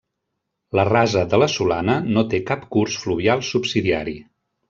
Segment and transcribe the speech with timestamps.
[0.77, 4.19] La rasa de la Solana no té cap curs fluvial subsidiari.